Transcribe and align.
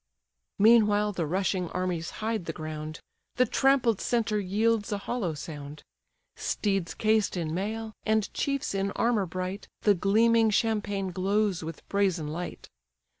Meanwhile 0.57 1.11
the 1.11 1.27
rushing 1.27 1.69
armies 1.69 2.09
hide 2.25 2.45
the 2.45 2.53
ground; 2.53 2.99
The 3.35 3.45
trampled 3.45 4.01
centre 4.01 4.39
yields 4.39 4.91
a 4.91 4.97
hollow 4.97 5.35
sound: 5.35 5.83
Steeds 6.35 6.95
cased 6.95 7.37
in 7.37 7.53
mail, 7.53 7.93
and 8.03 8.33
chiefs 8.33 8.73
in 8.73 8.89
armour 8.93 9.27
bright, 9.27 9.67
The 9.83 9.93
gleaming 9.93 10.49
champaign 10.49 11.11
glows 11.11 11.63
with 11.63 11.87
brazen 11.87 12.29
light. 12.29 12.67